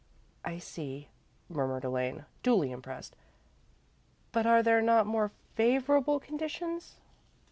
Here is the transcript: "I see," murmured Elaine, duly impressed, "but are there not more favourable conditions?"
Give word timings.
"I 0.43 0.57
see," 0.57 1.09
murmured 1.47 1.83
Elaine, 1.85 2.25
duly 2.41 2.71
impressed, 2.71 3.15
"but 4.31 4.47
are 4.47 4.63
there 4.63 4.81
not 4.81 5.05
more 5.05 5.29
favourable 5.53 6.19
conditions?" 6.19 6.95